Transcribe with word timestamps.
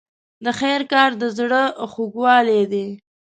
د 0.43 0.47
خیر 0.59 0.81
کار 0.93 1.09
د 1.21 1.23
زړه 1.37 1.63
خوږوالی 1.91 2.61
دی. 2.71 2.87